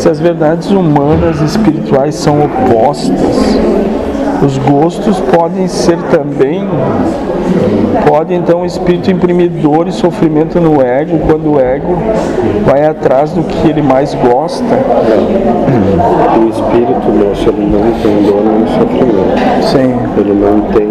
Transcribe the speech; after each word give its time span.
Se 0.00 0.08
as 0.08 0.18
verdades 0.18 0.70
humanas 0.70 1.42
e 1.42 1.44
espirituais 1.44 2.14
são 2.14 2.38
opostas, 2.42 3.58
os 4.42 4.56
gostos 4.56 5.20
podem 5.20 5.68
ser 5.68 5.98
também, 6.04 6.66
pode 8.08 8.32
então 8.32 8.62
o 8.62 8.64
espírito 8.64 9.10
imprimir 9.10 9.50
dor 9.50 9.86
e 9.86 9.92
sofrimento 9.92 10.58
no 10.58 10.80
ego 10.80 11.18
quando 11.26 11.52
o 11.52 11.60
ego 11.60 11.98
vai 12.64 12.86
atrás 12.86 13.32
do 13.32 13.42
que 13.42 13.68
ele 13.68 13.82
mais 13.82 14.14
gosta. 14.14 14.64
O 14.64 16.48
espírito 16.48 17.12
nosso 17.12 17.50
ele 17.50 17.66
não 17.66 17.92
tem 18.00 18.22
dor 18.22 18.42
nem 18.42 18.66
sofrimento. 18.68 19.66
Sim. 19.66 19.94
Ele 20.16 20.32
não 20.32 20.62
tem 20.72 20.88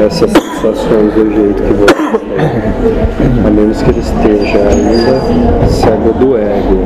essas 0.00 0.30
sensações 0.30 1.12
do 1.14 1.32
jeito 1.34 1.62
que 1.62 1.72
você 1.72 2.18
tem. 2.18 3.46
A 3.46 3.50
menos 3.50 3.82
que 3.82 3.90
ele 3.90 4.00
esteja 4.00 4.58
ainda 4.58 5.68
cego 5.68 6.12
do 6.14 6.36
ego. 6.36 6.78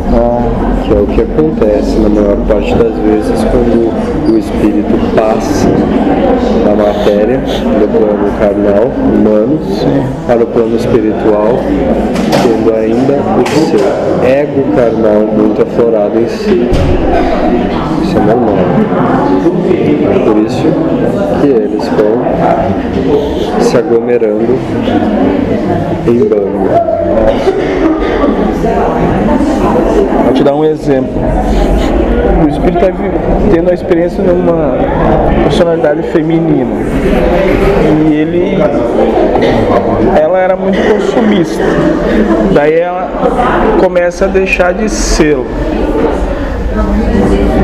Que 0.82 0.93
é 0.93 1.00
o 1.00 1.07
que 1.07 1.22
acontece 1.22 1.98
na 1.98 2.08
maior 2.08 2.36
parte 2.46 2.75
das 2.75 2.94
vezes 2.98 3.44
quando 3.50 4.32
o 4.32 4.39
espírito 4.39 5.14
passa 5.14 5.68
da 6.64 6.75
matéria, 6.75 7.39
do 7.39 7.89
plano 7.89 8.31
carnal, 8.39 8.86
humano, 8.86 9.59
para 10.26 10.43
o 10.43 10.46
plano 10.46 10.76
espiritual, 10.76 11.59
tendo 12.43 12.75
ainda 12.75 13.14
o 13.40 13.48
seu 13.68 14.29
ego 14.29 14.64
carnal 14.75 15.20
muito 15.26 15.62
aflorado 15.62 16.18
em 16.18 16.29
si. 16.29 16.68
Isso 18.12 18.21
é 18.21 18.25
normal. 18.26 18.54
Por 20.26 20.36
isso 20.44 20.66
que 21.40 21.46
eles 21.46 21.89
vão 21.89 23.58
se 23.58 23.79
aglomerando 23.79 24.58
em 26.07 26.18
bando. 26.29 26.68
Vou 30.25 30.34
te 30.34 30.44
dar 30.44 30.54
um 30.54 30.62
exemplo. 30.62 31.14
O 32.44 32.48
espírito 32.50 32.84
está 32.84 32.92
tendo 33.50 33.70
a 33.70 33.75
experiência 33.75 34.22
de 34.22 34.31
uma 34.31 34.77
personalidade 35.44 36.03
feminina. 36.03 36.75
E 38.11 38.12
ele. 38.12 38.59
Ela 40.20 40.39
era 40.39 40.55
muito 40.55 40.78
consumista. 40.92 41.62
Daí 42.53 42.78
ela 42.78 43.09
começa 43.81 44.27
a 44.27 44.28
deixar 44.28 44.75
de 44.75 44.91
ser. 44.91 45.39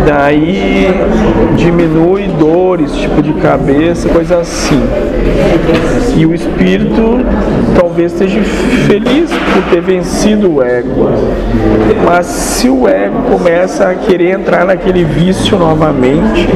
Daí 0.06 0.88
diminui 1.56 2.28
dores, 2.38 2.92
tipo 2.92 3.22
de 3.22 3.32
cabeça, 3.34 4.08
coisa 4.08 4.38
assim. 4.38 4.80
E 6.16 6.24
o 6.24 6.34
espírito 6.34 7.20
talvez 7.78 8.12
esteja 8.12 8.40
feliz 8.86 9.30
por 9.30 9.62
ter 9.70 9.80
vencido 9.80 10.54
o 10.54 10.62
ego. 10.62 11.10
Mas 12.04 12.26
se 12.26 12.68
o 12.68 12.88
ego 12.88 13.22
começa 13.30 13.88
a 13.88 13.94
querer 13.94 14.30
entrar 14.30 14.64
naquele 14.64 15.04
vício 15.04 15.58
novamente, 15.58 16.48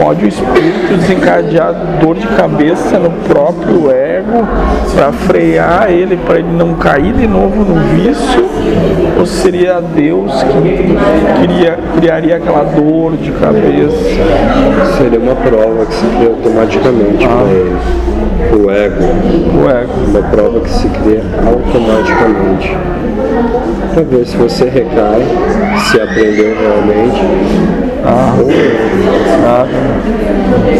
pode 0.00 0.24
o 0.24 0.28
espírito 0.28 0.96
desencadear 0.96 1.74
dor 2.00 2.14
de 2.14 2.26
cabeça 2.28 2.98
no 3.00 3.10
próprio 3.28 3.90
ego 3.90 4.46
para 4.94 5.12
frear 5.12 5.90
ele, 5.90 6.16
para 6.16 6.38
ele 6.38 6.52
não 6.52 6.74
cair 6.74 7.12
de 7.12 7.26
novo 7.26 7.64
no 7.64 7.74
vício? 7.96 8.48
Ou 9.18 9.26
seria 9.26 9.80
Deus 9.80 10.32
que 10.44 10.96
queria, 11.40 11.78
criaria 11.96 12.36
aquela 12.36 12.62
dor 12.62 13.16
de 13.16 13.32
cabeça? 13.32 13.96
Seria 14.96 15.18
uma 15.18 15.34
prova 15.34 15.84
que 15.86 15.94
se 15.94 16.06
cria 16.06 16.28
automaticamente 16.28 17.24
Ah. 17.24 17.28
para 17.28 17.50
ele. 17.50 17.76
O 18.52 18.70
ego. 18.70 19.02
O 19.64 19.68
ego. 19.68 19.92
Uma 20.06 20.22
prova 20.30 20.60
que 20.60 20.70
se 20.70 20.88
cria 20.88 21.22
automaticamente. 21.44 22.76
Para 23.94 24.02
ver 24.04 24.24
se 24.24 24.36
você 24.36 24.64
recai, 24.68 25.22
se 25.90 26.00
aprendeu 26.00 26.54
realmente. 26.56 27.87
Ah, 28.04 29.66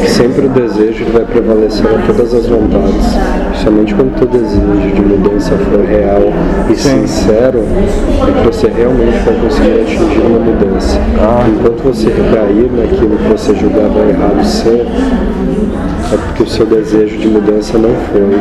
que 0.00 0.10
sempre 0.10 0.46
o 0.46 0.48
desejo 0.48 1.04
vai 1.12 1.24
prevalecer 1.24 1.86
a 1.86 2.06
todas 2.06 2.34
as 2.34 2.46
vontades. 2.46 3.16
Somente 3.62 3.94
quando 3.94 4.14
o 4.14 4.18
teu 4.18 4.26
desejo 4.28 4.94
de 4.94 5.00
mudança 5.00 5.52
for 5.56 5.84
real 5.84 6.32
e 6.70 6.76
Sim. 6.76 7.06
sincero, 7.06 7.64
é 8.26 8.40
que 8.40 8.46
você 8.46 8.68
realmente 8.68 9.18
vai 9.24 9.34
conseguir 9.34 9.80
atingir 9.80 10.20
uma 10.20 10.38
mudança. 10.38 10.98
Enquanto 11.48 11.82
você 11.82 12.08
recair 12.08 12.70
naquilo 12.72 13.16
que 13.16 13.28
você 13.28 13.54
julgava 13.54 14.00
errado 14.08 14.44
ser, 14.44 14.86
é 16.12 16.16
porque 16.16 16.42
o 16.42 16.48
seu 16.48 16.66
desejo 16.66 17.18
de 17.18 17.28
mudança 17.28 17.76
não 17.78 17.94
foi 18.10 18.38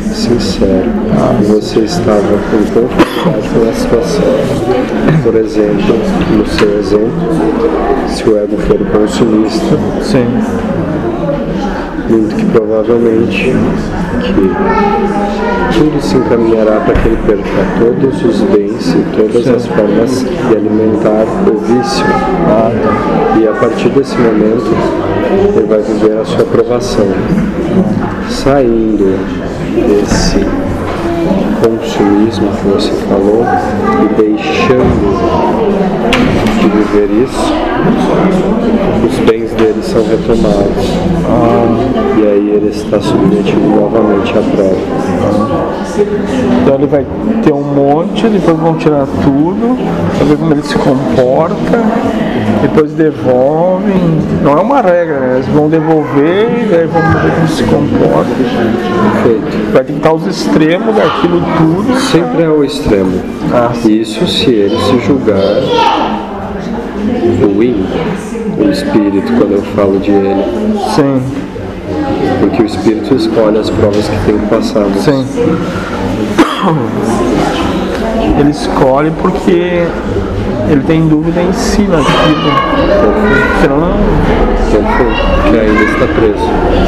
sincero. 0.00 0.90
E 1.40 1.44
você 1.44 1.80
estava 1.80 2.20
com 2.20 2.80
conformidade 2.80 3.48
pela 3.48 3.72
situação. 3.72 4.24
Por 5.22 5.34
exemplo, 5.36 5.94
no 6.36 6.46
seu 6.46 6.78
exemplo, 6.78 7.12
se 8.08 8.28
o 8.28 8.38
ego 8.38 8.56
for 8.58 8.78
consumista, 8.78 9.76
sim. 10.02 10.26
muito 12.08 12.34
que 12.36 12.44
provavelmente 12.46 13.52
que 14.22 15.78
tudo 15.78 16.00
se 16.00 16.16
encaminhará 16.16 16.80
para 16.80 16.94
que 16.94 17.08
ele 17.08 17.18
perca 17.26 17.44
todos 17.78 18.24
os 18.24 18.40
bens 18.42 18.94
e 18.94 19.04
todas 19.16 19.48
as 19.48 19.66
formas 19.66 20.20
de 20.20 20.56
alimentar 20.56 21.26
o 21.50 21.58
vício. 21.58 22.06
A 23.66 23.68
partir 23.68 23.88
desse 23.88 24.16
momento 24.16 24.70
ele 25.56 25.66
vai 25.66 25.80
viver 25.80 26.18
a 26.18 26.24
sua 26.24 26.42
aprovação. 26.42 27.04
Saindo 28.30 29.18
desse 29.74 30.46
consumismo 31.60 32.48
que 32.52 32.68
você 32.68 32.92
falou 33.08 33.44
e 34.04 34.22
deixando 34.22 35.18
de 36.60 36.68
viver 36.68 37.24
isso, 37.24 37.65
os 39.06 39.18
bens 39.20 39.50
dele 39.52 39.82
são 39.82 40.02
retomados. 40.02 40.86
E 42.16 42.26
aí 42.26 42.50
ele 42.56 42.70
está 42.70 43.00
submetido 43.00 43.60
novamente 43.60 44.32
à 44.36 44.42
prova. 44.42 45.76
Então 46.62 46.74
ele 46.74 46.86
vai 46.86 47.06
ter 47.42 47.52
um 47.52 47.62
monte, 47.62 48.28
depois 48.28 48.58
vão 48.58 48.76
tirar 48.76 49.06
tudo, 49.22 49.76
pra 50.16 50.26
ver 50.26 50.36
como 50.36 50.52
ele 50.52 50.62
se 50.62 50.76
comporta, 50.76 51.82
depois 52.62 52.92
devolvem. 52.92 54.20
Não 54.42 54.52
é 54.52 54.60
uma 54.60 54.80
regra, 54.80 55.20
né? 55.20 55.34
Eles 55.36 55.48
vão 55.48 55.68
devolver 55.68 56.48
e 56.62 56.68
daí 56.70 56.86
vão 56.86 57.02
ver 57.02 57.34
como 57.34 57.48
se 57.48 57.62
comporta. 57.64 58.30
Perfeito. 59.22 59.72
Vai 59.72 59.84
tentar 59.84 60.12
os 60.12 60.26
extremos 60.26 60.94
daquilo 60.94 61.40
tudo. 61.58 62.00
Sempre 62.00 62.42
é 62.42 62.48
o 62.48 62.64
extremo. 62.64 63.20
Ah, 63.52 63.72
Isso 63.86 64.26
se 64.26 64.50
ele 64.50 64.76
se 64.78 64.98
julgar 65.06 66.05
ruim, 67.28 67.86
o 68.58 68.70
espírito, 68.70 69.32
quando 69.38 69.52
eu 69.52 69.62
falo 69.74 69.98
de 69.98 70.10
ele. 70.10 70.44
sim, 70.94 71.22
Porque 72.40 72.62
o 72.62 72.66
espírito 72.66 73.14
escolhe 73.14 73.58
as 73.58 73.70
provas 73.70 74.08
que 74.08 74.16
tem 74.26 74.38
que 74.38 74.46
passar. 74.46 74.84
sim. 74.98 75.26
Ele 78.38 78.50
escolhe 78.50 79.10
porque 79.22 79.84
ele 80.70 80.80
tem 80.86 81.06
dúvida 81.08 81.40
em 81.40 81.52
si 81.52 81.82
naquilo. 81.82 82.52
Senão 83.62 83.80
não. 83.80 83.96
Perfeito. 84.70 85.50
Que 85.50 85.58
ainda 85.58 85.82
está 85.84 86.06
preso. 86.14 86.50